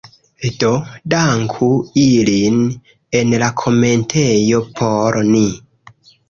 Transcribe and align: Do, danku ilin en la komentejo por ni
Do, 0.61 0.69
danku 1.13 1.67
ilin 2.03 2.57
en 3.21 3.37
la 3.45 3.51
komentejo 3.61 4.63
por 4.81 5.21
ni 5.31 5.45